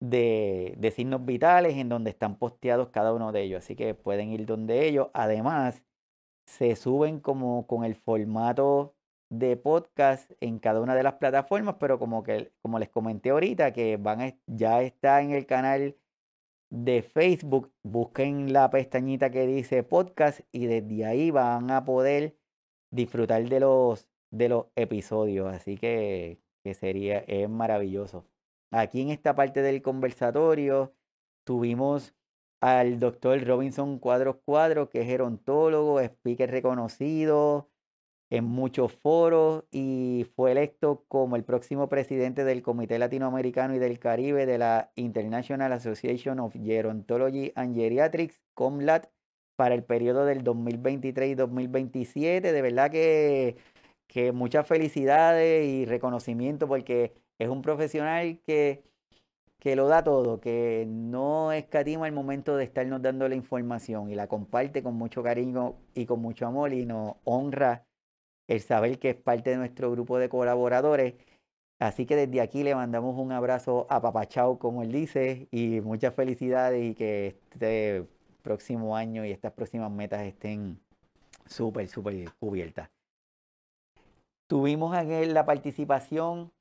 de, 0.00 0.74
de, 0.78 0.90
signos 0.90 1.24
vitales, 1.24 1.76
en 1.76 1.88
donde 1.88 2.10
están 2.10 2.36
posteados 2.36 2.88
cada 2.88 3.12
uno 3.12 3.32
de 3.32 3.42
ellos. 3.42 3.64
Así 3.64 3.76
que 3.76 3.94
pueden 3.94 4.32
ir 4.32 4.46
donde 4.46 4.88
ellos. 4.88 5.08
Además, 5.12 5.82
se 6.46 6.76
suben 6.76 7.20
como 7.20 7.66
con 7.66 7.84
el 7.84 7.96
formato 7.96 8.93
de 9.30 9.56
podcast 9.56 10.30
en 10.40 10.58
cada 10.58 10.80
una 10.80 10.94
de 10.94 11.02
las 11.02 11.14
plataformas, 11.14 11.76
pero 11.80 11.98
como 11.98 12.22
que 12.22 12.52
como 12.62 12.78
les 12.78 12.88
comenté 12.88 13.30
ahorita 13.30 13.72
que 13.72 13.96
van 13.96 14.38
ya 14.46 14.82
está 14.82 15.22
en 15.22 15.32
el 15.32 15.46
canal 15.46 15.96
de 16.70 17.02
Facebook, 17.02 17.72
busquen 17.82 18.52
la 18.52 18.70
pestañita 18.70 19.30
que 19.30 19.46
dice 19.46 19.82
podcast 19.82 20.40
y 20.52 20.66
desde 20.66 21.04
ahí 21.04 21.30
van 21.30 21.70
a 21.70 21.84
poder 21.84 22.36
disfrutar 22.90 23.48
de 23.48 23.60
los 23.60 24.08
de 24.30 24.48
los 24.48 24.66
episodios, 24.74 25.54
así 25.54 25.76
que, 25.76 26.40
que 26.64 26.74
sería 26.74 27.18
es 27.20 27.48
maravilloso. 27.48 28.26
Aquí 28.72 29.02
en 29.02 29.10
esta 29.10 29.36
parte 29.36 29.62
del 29.62 29.82
conversatorio 29.82 30.92
tuvimos 31.44 32.14
al 32.60 32.98
doctor 32.98 33.44
Robinson 33.46 33.98
Cuadros 33.98 34.36
Cuadros, 34.44 34.88
que 34.88 35.02
es 35.02 35.06
gerontólogo, 35.06 36.00
speaker 36.00 36.50
reconocido, 36.50 37.70
en 38.34 38.44
muchos 38.46 38.92
foros 38.92 39.62
y 39.70 40.26
fue 40.34 40.50
electo 40.50 41.04
como 41.06 41.36
el 41.36 41.44
próximo 41.44 41.88
presidente 41.88 42.42
del 42.42 42.62
Comité 42.62 42.98
Latinoamericano 42.98 43.76
y 43.76 43.78
del 43.78 44.00
Caribe 44.00 44.44
de 44.44 44.58
la 44.58 44.90
International 44.96 45.72
Association 45.72 46.40
of 46.40 46.52
Gerontology 46.52 47.52
and 47.54 47.76
Geriatrics, 47.76 48.40
COMLAT, 48.54 49.06
para 49.54 49.76
el 49.76 49.84
periodo 49.84 50.24
del 50.24 50.42
2023 50.42 51.30
y 51.30 51.34
2027. 51.36 52.50
De 52.50 52.62
verdad 52.62 52.90
que, 52.90 53.56
que 54.08 54.32
muchas 54.32 54.66
felicidades 54.66 55.64
y 55.64 55.84
reconocimiento 55.84 56.66
porque 56.66 57.14
es 57.38 57.48
un 57.48 57.62
profesional 57.62 58.40
que, 58.44 58.82
que 59.60 59.76
lo 59.76 59.86
da 59.86 60.02
todo, 60.02 60.40
que 60.40 60.86
no 60.88 61.52
escatima 61.52 62.08
el 62.08 62.12
momento 62.12 62.56
de 62.56 62.64
estarnos 62.64 63.00
dando 63.00 63.28
la 63.28 63.36
información 63.36 64.10
y 64.10 64.16
la 64.16 64.26
comparte 64.26 64.82
con 64.82 64.94
mucho 64.96 65.22
cariño 65.22 65.76
y 65.94 66.06
con 66.06 66.20
mucho 66.20 66.48
amor 66.48 66.72
y 66.72 66.84
nos 66.84 67.14
honra 67.22 67.86
el 68.48 68.60
saber 68.60 68.98
que 68.98 69.10
es 69.10 69.16
parte 69.16 69.50
de 69.50 69.56
nuestro 69.56 69.90
grupo 69.90 70.18
de 70.18 70.28
colaboradores 70.28 71.14
Así 71.78 72.06
que 72.06 72.16
desde 72.16 72.40
aquí 72.40 72.62
le 72.62 72.74
mandamos 72.74 73.18
un 73.18 73.32
abrazo 73.32 73.86
a 73.90 74.00
Papachao, 74.00 74.58
como 74.58 74.82
él 74.82 74.92
dice, 74.92 75.48
y 75.50 75.80
muchas 75.80 76.14
felicidades 76.14 76.82
y 76.82 76.94
que 76.94 77.36
este 77.50 78.06
próximo 78.42 78.96
año 78.96 79.24
y 79.24 79.32
estas 79.32 79.52
próximas 79.52 79.90
metas 79.90 80.22
estén 80.22 80.78
súper, 81.46 81.88
súper 81.88 82.32
cubiertas. 82.38 82.90
Tuvimos 84.46 84.96
en 84.96 85.34
la 85.34 85.44
participación 85.44 86.52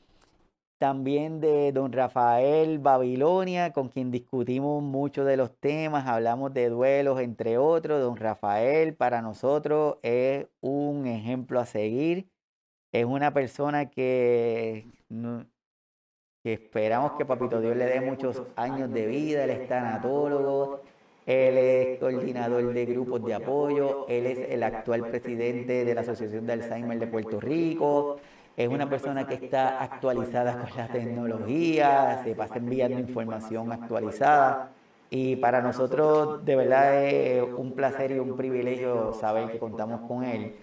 también 0.77 1.39
de 1.39 1.71
don 1.71 1.91
Rafael 1.91 2.79
Babilonia, 2.79 3.71
con 3.73 3.89
quien 3.89 4.11
discutimos 4.11 4.83
muchos 4.83 5.25
de 5.25 5.37
los 5.37 5.55
temas, 5.57 6.07
hablamos 6.07 6.53
de 6.53 6.69
duelos, 6.69 7.19
entre 7.21 7.57
otros. 7.57 8.01
Don 8.01 8.17
Rafael 8.17 8.93
para 8.95 9.21
nosotros 9.21 9.97
es 10.01 10.47
un 10.61 11.07
ejemplo 11.07 11.59
a 11.59 11.65
seguir. 11.65 12.27
Es 12.91 13.05
una 13.05 13.33
persona 13.33 13.89
que, 13.89 14.85
esperamos 16.43 17.13
que 17.13 17.25
Papito 17.25 17.61
Dios 17.61 17.75
le 17.75 17.85
dé 17.85 18.01
muchos 18.01 18.43
años 18.55 18.91
de 18.91 19.07
vida. 19.07 19.45
Él 19.45 19.51
es 19.51 19.67
tanatólogo, 19.67 20.81
él 21.25 21.57
es 21.57 21.99
coordinador 21.99 22.73
de 22.73 22.85
grupos 22.85 23.23
de 23.23 23.33
apoyo, 23.33 24.05
él 24.09 24.25
es 24.25 24.49
el 24.49 24.63
actual 24.63 25.09
presidente 25.09 25.85
de 25.85 25.95
la 25.95 26.01
Asociación 26.01 26.45
de 26.45 26.53
Alzheimer 26.53 26.99
de 26.99 27.07
Puerto 27.07 27.39
Rico 27.39 28.19
es 28.55 28.67
una 28.67 28.89
persona 28.89 29.27
que 29.27 29.35
está 29.35 29.81
actualizada 29.81 30.59
con 30.59 30.77
la 30.77 30.87
tecnología, 30.87 32.21
se 32.23 32.35
pasa 32.35 32.57
enviando 32.57 32.99
información 32.99 33.71
actualizada. 33.71 34.69
Y 35.09 35.35
para 35.37 35.61
nosotros 35.61 36.43
de 36.45 36.55
verdad 36.55 37.03
es 37.03 37.43
un 37.43 37.73
placer 37.73 38.11
y 38.11 38.19
un 38.19 38.35
privilegio 38.35 39.13
saber 39.13 39.51
que 39.51 39.59
contamos 39.59 40.01
con 40.07 40.23
él 40.23 40.55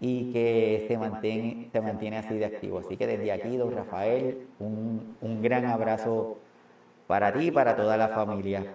y 0.00 0.32
que 0.32 0.84
se 0.88 0.98
mantiene, 0.98 1.68
se 1.72 1.80
mantiene 1.80 2.18
así 2.18 2.34
de 2.34 2.44
activo. 2.44 2.78
Así 2.78 2.96
que 2.96 3.06
desde 3.06 3.32
aquí, 3.32 3.56
don 3.56 3.74
Rafael, 3.74 4.46
un, 4.58 5.16
un 5.20 5.42
gran 5.42 5.66
abrazo 5.66 6.38
para 7.06 7.32
ti 7.32 7.46
y 7.46 7.50
para 7.50 7.76
toda 7.76 7.96
la 7.96 8.08
familia. 8.08 8.74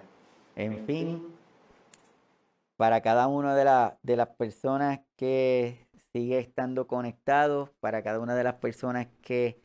En 0.56 0.84
fin, 0.86 1.22
para 2.76 3.00
cada 3.00 3.26
una 3.28 3.54
de, 3.54 3.92
de 4.02 4.16
las 4.16 4.28
personas 4.28 5.00
que 5.16 5.86
sigue 6.12 6.38
estando 6.38 6.86
conectado 6.86 7.70
para 7.80 8.02
cada 8.02 8.20
una 8.20 8.34
de 8.34 8.44
las 8.44 8.54
personas 8.54 9.08
que 9.22 9.60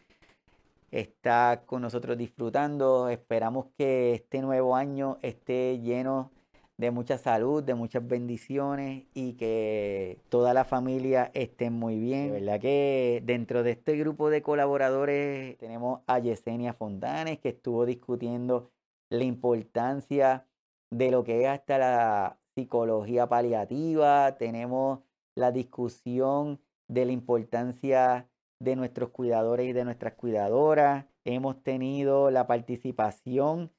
está 0.91 1.63
con 1.65 1.81
nosotros 1.81 2.17
disfrutando. 2.17 3.09
Esperamos 3.09 3.67
que 3.77 4.13
este 4.13 4.41
nuevo 4.41 4.75
año 4.75 5.17
esté 5.21 5.79
lleno 5.79 6.31
de 6.77 6.91
mucha 6.91 7.17
salud, 7.17 7.63
de 7.63 7.73
muchas 7.73 8.05
bendiciones 8.05 9.05
y 9.13 9.33
que 9.33 10.19
toda 10.29 10.53
la 10.53 10.65
familia 10.65 11.31
esté 11.33 11.69
muy 11.69 11.97
bien. 11.99 12.33
De 12.33 12.41
verdad 12.41 12.59
que 12.59 13.21
dentro 13.25 13.63
de 13.63 13.71
este 13.71 13.95
grupo 13.97 14.29
de 14.29 14.41
colaboradores 14.41 15.57
tenemos 15.57 16.01
a 16.07 16.19
Yesenia 16.19 16.73
Fontanes 16.73 17.39
que 17.39 17.49
estuvo 17.49 17.85
discutiendo 17.85 18.71
la 19.09 19.23
importancia 19.23 20.45
de 20.91 21.11
lo 21.11 21.23
que 21.23 21.43
es 21.43 21.47
hasta 21.47 21.77
la 21.77 22.37
psicología 22.55 23.27
paliativa. 23.27 24.35
Tenemos 24.37 24.99
la 25.35 25.51
discusión 25.51 26.59
de 26.87 27.05
la 27.05 27.11
importancia 27.11 28.29
de 28.59 28.75
nuestros 28.75 29.09
cuidadores 29.09 29.67
y 29.67 29.73
de 29.73 29.85
nuestras 29.85 30.13
cuidadoras. 30.13 31.05
Hemos 31.25 31.61
tenido 31.63 32.31
la 32.31 32.47
participación 32.47 33.71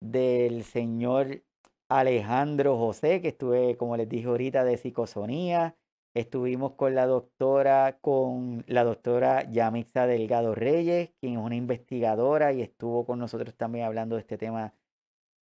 del 0.00 0.64
señor 0.64 1.42
Alejandro 1.88 2.78
José, 2.78 3.20
que 3.20 3.28
estuve, 3.28 3.76
como 3.76 3.96
les 3.96 4.08
dije 4.08 4.28
ahorita, 4.28 4.64
de 4.64 4.76
psicosonía. 4.76 5.76
Estuvimos 6.14 6.72
con 6.74 6.94
la 6.94 7.06
doctora, 7.06 7.98
con 8.00 8.64
la 8.66 8.84
doctora 8.84 9.48
Yamixa 9.50 10.06
Delgado 10.06 10.54
Reyes, 10.54 11.10
quien 11.20 11.34
es 11.34 11.38
una 11.38 11.56
investigadora 11.56 12.52
y 12.52 12.62
estuvo 12.62 13.06
con 13.06 13.18
nosotros 13.18 13.54
también 13.56 13.86
hablando 13.86 14.16
de 14.16 14.20
este 14.20 14.36
tema 14.36 14.74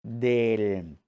del, 0.02 0.98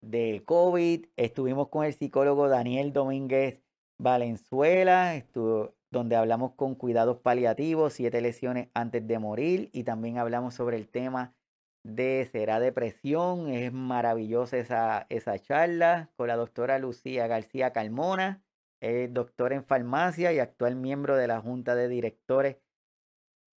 de 0.00 0.42
COVID. 0.44 1.06
Estuvimos 1.16 1.68
con 1.68 1.84
el 1.84 1.94
psicólogo 1.94 2.48
Daniel 2.48 2.92
Domínguez 2.92 3.62
Valenzuela, 3.98 5.14
estuvo, 5.16 5.74
donde 5.90 6.16
hablamos 6.16 6.52
con 6.54 6.74
cuidados 6.74 7.18
paliativos, 7.18 7.94
siete 7.94 8.20
lesiones 8.20 8.68
antes 8.74 9.06
de 9.06 9.18
morir, 9.18 9.70
y 9.72 9.84
también 9.84 10.18
hablamos 10.18 10.54
sobre 10.54 10.76
el 10.76 10.88
tema 10.88 11.34
de 11.82 12.28
será 12.30 12.60
depresión. 12.60 13.48
Es 13.48 13.72
maravillosa 13.72 14.58
esa, 14.58 15.06
esa 15.08 15.38
charla 15.38 16.10
con 16.16 16.28
la 16.28 16.36
doctora 16.36 16.78
Lucía 16.78 17.26
García 17.26 17.72
Calmona, 17.72 18.42
es 18.80 19.12
doctora 19.12 19.56
en 19.56 19.64
farmacia 19.64 20.32
y 20.32 20.38
actual 20.38 20.76
miembro 20.76 21.16
de 21.16 21.28
la 21.28 21.40
Junta 21.40 21.74
de 21.74 21.88
Directores 21.88 22.58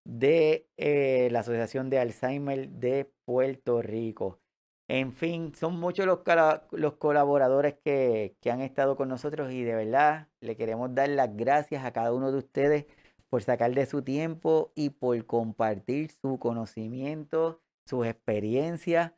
de 0.08 0.66
eh, 0.78 1.28
la 1.30 1.40
Asociación 1.40 1.90
de 1.90 1.98
Alzheimer 1.98 2.68
de 2.70 3.12
Puerto 3.26 3.82
Rico. 3.82 4.40
En 4.88 5.12
fin, 5.12 5.54
son 5.54 5.78
muchos 5.78 6.06
los, 6.06 6.20
los 6.72 6.94
colaboradores 6.94 7.74
que, 7.84 8.36
que, 8.40 8.50
han 8.50 8.62
estado 8.62 8.96
con 8.96 9.08
nosotros 9.08 9.52
y 9.52 9.62
de 9.62 9.74
verdad 9.74 10.28
le 10.40 10.56
queremos 10.56 10.94
dar 10.94 11.10
las 11.10 11.36
gracias 11.36 11.84
a 11.84 11.92
cada 11.92 12.12
uno 12.14 12.32
de 12.32 12.38
ustedes 12.38 12.86
por 13.28 13.42
sacar 13.42 13.74
de 13.74 13.84
su 13.84 14.02
tiempo 14.02 14.72
y 14.74 14.90
por 14.90 15.26
compartir 15.26 16.10
su 16.10 16.38
conocimiento, 16.38 17.60
sus 17.84 18.06
experiencias 18.06 19.12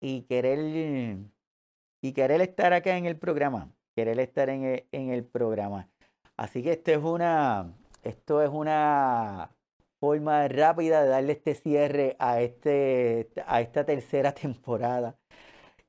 y 0.00 0.22
querer, 0.22 1.18
y 2.00 2.12
querer 2.12 2.40
estar 2.40 2.72
acá 2.72 2.96
en 2.96 3.04
el 3.04 3.18
programa, 3.18 3.70
querer 3.94 4.18
estar 4.20 4.48
en 4.48 4.86
en 4.90 5.10
el 5.10 5.24
programa. 5.24 5.90
Así 6.36 6.62
que 6.62 6.72
esto 6.72 6.90
es 6.92 6.98
una, 6.98 7.74
esto 8.02 8.42
es 8.42 8.50
una 8.50 9.50
forma 10.04 10.46
rápida 10.48 11.02
de 11.02 11.08
darle 11.08 11.32
este 11.32 11.54
cierre 11.54 12.16
a, 12.18 12.42
este, 12.42 13.30
a 13.46 13.62
esta 13.62 13.84
tercera 13.86 14.32
temporada, 14.44 15.16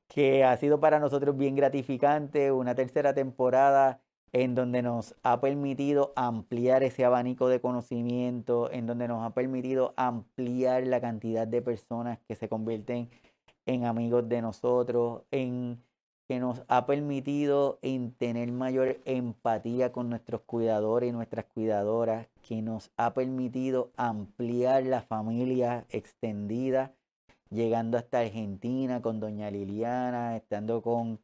que 0.08 0.44
ha 0.44 0.56
sido 0.56 0.80
para 0.80 0.98
nosotros 1.00 1.36
bien 1.36 1.54
gratificante, 1.56 2.50
una 2.52 2.74
tercera 2.74 3.12
temporada 3.14 4.00
en 4.32 4.54
donde 4.54 4.82
nos 4.82 5.14
ha 5.22 5.40
permitido 5.40 6.12
ampliar 6.16 6.82
ese 6.82 7.04
abanico 7.04 7.48
de 7.48 7.60
conocimiento, 7.60 8.70
en 8.72 8.86
donde 8.86 9.08
nos 9.08 9.22
ha 9.24 9.34
permitido 9.34 9.92
ampliar 9.96 10.86
la 10.86 11.00
cantidad 11.00 11.46
de 11.46 11.62
personas 11.62 12.18
que 12.26 12.36
se 12.36 12.48
convierten 12.48 13.10
en 13.66 13.84
amigos 13.84 14.28
de 14.28 14.42
nosotros, 14.42 15.24
en 15.30 15.82
que 16.28 16.40
nos 16.40 16.62
ha 16.68 16.86
permitido 16.86 17.78
en 17.82 18.12
tener 18.12 18.50
mayor 18.50 18.98
empatía 19.04 19.92
con 19.92 20.10
nuestros 20.10 20.40
cuidadores 20.42 21.08
y 21.08 21.12
nuestras 21.12 21.44
cuidadoras, 21.46 22.26
que 22.42 22.62
nos 22.62 22.90
ha 22.96 23.14
permitido 23.14 23.90
ampliar 23.96 24.84
la 24.84 25.02
familia 25.02 25.86
extendida, 25.90 26.94
llegando 27.50 27.96
hasta 27.96 28.20
Argentina 28.20 29.00
con 29.02 29.20
doña 29.20 29.50
Liliana, 29.50 30.36
estando 30.36 30.82
con, 30.82 31.20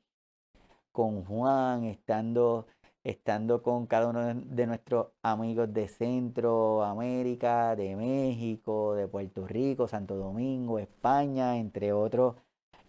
con 0.92 1.24
Juan, 1.24 1.84
estando, 1.84 2.66
estando 3.02 3.62
con 3.62 3.86
cada 3.86 4.08
uno 4.08 4.34
de 4.34 4.66
nuestros 4.66 5.08
amigos 5.22 5.72
de 5.74 5.88
Centroamérica, 5.88 7.74
de 7.74 7.96
México, 7.96 8.94
de 8.94 9.08
Puerto 9.08 9.48
Rico, 9.48 9.88
Santo 9.88 10.14
Domingo, 10.16 10.78
España, 10.78 11.56
entre 11.58 11.92
otros 11.92 12.36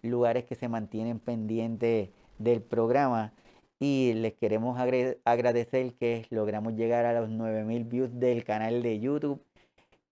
lugares 0.04 0.44
que 0.44 0.54
se 0.54 0.68
mantienen 0.68 1.20
pendientes 1.20 2.10
del 2.38 2.62
programa. 2.62 3.32
Y 3.80 4.14
les 4.14 4.34
queremos 4.34 4.78
agradecer 4.78 5.94
que 5.94 6.26
logramos 6.30 6.74
llegar 6.74 7.04
a 7.06 7.20
los 7.20 7.28
9000 7.28 7.84
views 7.84 8.10
del 8.18 8.44
canal 8.44 8.82
de 8.82 9.00
YouTube. 9.00 9.42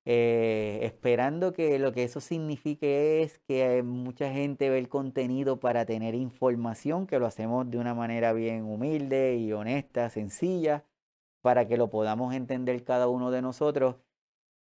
Eh, 0.04 0.80
esperando 0.82 1.52
que 1.52 1.78
lo 1.78 1.92
que 1.92 2.02
eso 2.02 2.20
signifique 2.20 3.22
es 3.22 3.38
que 3.46 3.82
mucha 3.84 4.32
gente 4.32 4.68
ve 4.68 4.78
el 4.78 4.88
contenido 4.88 5.60
para 5.60 5.86
tener 5.86 6.16
información, 6.16 7.06
que 7.06 7.20
lo 7.20 7.26
hacemos 7.26 7.70
de 7.70 7.78
una 7.78 7.94
manera 7.94 8.32
bien 8.32 8.64
humilde 8.64 9.36
y 9.36 9.52
honesta, 9.52 10.10
sencilla, 10.10 10.84
para 11.40 11.68
que 11.68 11.76
lo 11.76 11.90
podamos 11.90 12.34
entender 12.34 12.84
cada 12.84 13.08
uno 13.08 13.30
de 13.30 13.42
nosotros 13.42 13.96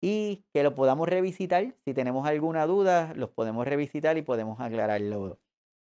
y 0.01 0.45
que 0.53 0.63
lo 0.63 0.75
podamos 0.75 1.09
revisitar. 1.09 1.75
Si 1.85 1.95
tenemos 1.95 2.27
alguna 2.27 2.67
duda, 2.67 3.13
los 3.15 3.31
podemos 3.31 3.67
revisitar 3.67 4.17
y 4.17 4.23
podemos 4.23 4.61
aclararlo 4.61 5.39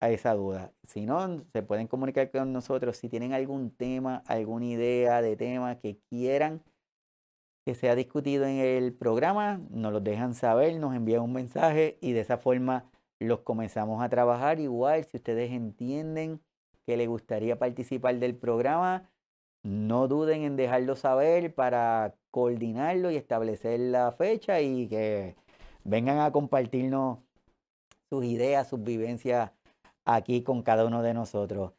a 0.01 0.09
esa 0.09 0.33
duda. 0.33 0.73
Si 0.83 1.05
no, 1.05 1.43
se 1.53 1.63
pueden 1.63 1.87
comunicar 1.87 2.29
con 2.31 2.53
nosotros. 2.53 2.97
Si 2.97 3.09
tienen 3.09 3.33
algún 3.33 3.71
tema, 3.71 4.23
alguna 4.27 4.65
idea 4.65 5.21
de 5.21 5.35
tema 5.35 5.79
que 5.79 5.99
quieran 6.09 6.61
que 7.65 7.75
sea 7.75 7.95
discutido 7.95 8.45
en 8.45 8.57
el 8.57 8.93
programa, 8.93 9.61
nos 9.69 9.93
lo 9.93 10.01
dejan 10.01 10.33
saber, 10.33 10.77
nos 10.79 10.95
envían 10.95 11.21
un 11.21 11.33
mensaje 11.33 11.97
y 12.01 12.11
de 12.11 12.19
esa 12.19 12.37
forma 12.37 12.89
los 13.19 13.39
comenzamos 13.39 14.03
a 14.03 14.09
trabajar. 14.09 14.59
Igual, 14.59 15.05
si 15.05 15.17
ustedes 15.17 15.51
entienden 15.51 16.41
que 16.85 16.97
les 16.97 17.07
gustaría 17.07 17.57
participar 17.57 18.19
del 18.19 18.35
programa, 18.35 19.09
no 19.63 20.09
duden 20.09 20.43
en 20.43 20.57
dejarlo 20.57 20.97
saber 20.97 21.55
para 21.55 22.15
coordinarlo 22.33 23.11
y 23.11 23.15
establecer 23.15 23.79
la 23.79 24.11
fecha 24.11 24.59
y 24.59 24.87
que 24.87 25.35
vengan 25.83 26.17
a 26.17 26.31
compartirnos 26.31 27.19
sus 28.09 28.25
ideas, 28.25 28.67
sus 28.67 28.83
vivencias 28.83 29.51
aquí 30.03 30.41
con 30.41 30.63
cada 30.63 30.83
uno 30.83 31.03
de 31.03 31.13
nosotros. 31.13 31.73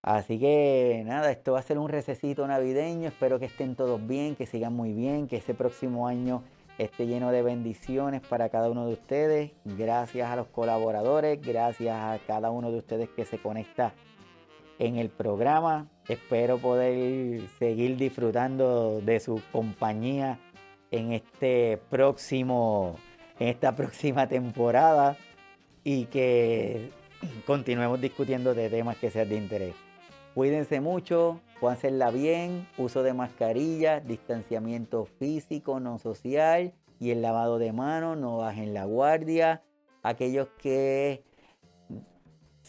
Así 0.00 0.38
que 0.38 1.02
nada, 1.04 1.30
esto 1.30 1.52
va 1.52 1.58
a 1.58 1.62
ser 1.62 1.78
un 1.78 1.90
recesito 1.90 2.46
navideño. 2.46 3.08
Espero 3.08 3.38
que 3.38 3.44
estén 3.44 3.76
todos 3.76 4.06
bien, 4.06 4.36
que 4.36 4.46
sigan 4.46 4.72
muy 4.72 4.94
bien, 4.94 5.28
que 5.28 5.36
ese 5.36 5.52
próximo 5.52 6.08
año 6.08 6.44
esté 6.78 7.06
lleno 7.06 7.30
de 7.30 7.42
bendiciones 7.42 8.22
para 8.22 8.48
cada 8.48 8.70
uno 8.70 8.86
de 8.86 8.94
ustedes. 8.94 9.52
Gracias 9.66 10.30
a 10.30 10.36
los 10.36 10.46
colaboradores, 10.46 11.42
gracias 11.42 11.94
a 11.94 12.18
cada 12.26 12.50
uno 12.50 12.72
de 12.72 12.78
ustedes 12.78 13.10
que 13.10 13.26
se 13.26 13.36
conecta 13.36 13.92
en 14.80 14.96
el 14.96 15.10
programa. 15.10 15.86
Espero 16.08 16.58
poder 16.58 17.42
seguir 17.58 17.96
disfrutando 17.96 19.00
de 19.02 19.20
su 19.20 19.40
compañía 19.52 20.40
en 20.90 21.12
este 21.12 21.78
próximo 21.88 22.96
en 23.38 23.48
esta 23.48 23.76
próxima 23.76 24.26
temporada 24.26 25.16
y 25.84 26.06
que 26.06 26.90
continuemos 27.46 28.00
discutiendo 28.00 28.54
de 28.54 28.68
temas 28.68 28.96
que 28.96 29.10
sean 29.10 29.28
de 29.28 29.36
interés. 29.36 29.74
Cuídense 30.34 30.80
mucho, 30.80 31.40
hacerla 31.68 32.10
bien, 32.10 32.66
uso 32.78 33.02
de 33.02 33.12
mascarilla, 33.12 34.00
distanciamiento 34.00 35.04
físico, 35.04 35.80
no 35.80 35.98
social 35.98 36.72
y 36.98 37.10
el 37.10 37.20
lavado 37.20 37.58
de 37.58 37.72
manos, 37.72 38.16
no 38.16 38.38
bajen 38.38 38.72
la 38.72 38.84
guardia. 38.84 39.62
Aquellos 40.02 40.48
que 40.58 41.22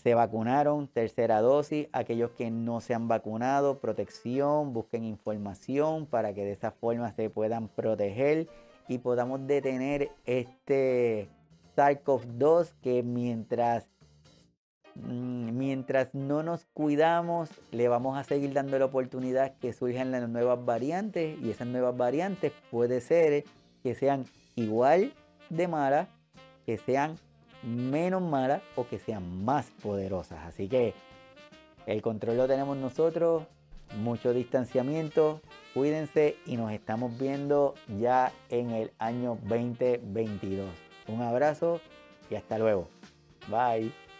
se 0.01 0.13
vacunaron, 0.13 0.87
tercera 0.87 1.41
dosis, 1.41 1.87
aquellos 1.91 2.31
que 2.31 2.49
no 2.49 2.81
se 2.81 2.93
han 2.93 3.07
vacunado, 3.07 3.79
protección, 3.79 4.73
busquen 4.73 5.03
información 5.03 6.05
para 6.05 6.33
que 6.33 6.43
de 6.43 6.51
esa 6.51 6.71
forma 6.71 7.11
se 7.11 7.29
puedan 7.29 7.67
proteger 7.67 8.47
y 8.87 8.97
podamos 8.97 9.45
detener 9.45 10.09
este 10.25 11.29
SARS-CoV-2 11.75 12.73
que 12.81 13.03
mientras 13.03 13.91
Mm, 14.95 15.57
mientras 15.57 16.13
no 16.13 16.43
nos 16.43 16.65
cuidamos, 16.73 17.49
le 17.71 17.87
vamos 17.87 18.17
a 18.17 18.23
seguir 18.23 18.53
dando 18.53 18.77
la 18.77 18.85
oportunidad 18.85 19.55
que 19.57 19.73
surjan 19.73 20.11
las 20.11 20.27
nuevas 20.27 20.63
variantes 20.65 21.39
y 21.41 21.49
esas 21.49 21.67
nuevas 21.67 21.95
variantes 21.95 22.51
puede 22.69 22.99
ser 22.99 23.45
que 23.83 23.95
sean 23.95 24.25
igual 24.55 25.13
de 25.49 25.67
malas, 25.67 26.09
que 26.65 26.77
sean 26.77 27.15
menos 27.63 28.21
malas 28.21 28.61
o 28.75 28.87
que 28.87 28.99
sean 28.99 29.43
más 29.43 29.71
poderosas. 29.81 30.39
Así 30.45 30.67
que 30.67 30.93
el 31.85 32.01
control 32.01 32.37
lo 32.37 32.47
tenemos 32.47 32.77
nosotros, 32.77 33.43
mucho 33.97 34.33
distanciamiento, 34.33 35.41
cuídense 35.73 36.37
y 36.45 36.57
nos 36.57 36.71
estamos 36.71 37.17
viendo 37.17 37.73
ya 37.99 38.31
en 38.49 38.71
el 38.71 38.91
año 38.99 39.37
2022. 39.43 40.69
Un 41.07 41.21
abrazo 41.21 41.81
y 42.29 42.35
hasta 42.35 42.57
luego. 42.57 42.87
Bye. 43.49 44.10